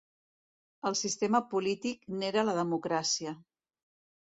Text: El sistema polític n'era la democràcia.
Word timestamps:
El 0.89 0.97
sistema 1.01 1.41
polític 1.51 2.09
n'era 2.23 2.47
la 2.51 2.57
democràcia. 2.63 3.37